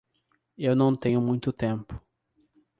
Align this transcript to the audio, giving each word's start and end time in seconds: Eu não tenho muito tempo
Eu 0.57 0.75
não 0.75 0.95
tenho 0.95 1.21
muito 1.21 1.53
tempo 1.53 2.01